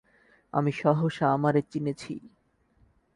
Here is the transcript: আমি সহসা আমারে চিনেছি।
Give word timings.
আমি 0.53 0.71
সহসা 0.71 1.25
আমারে 1.33 1.61
চিনেছি। 1.71 2.13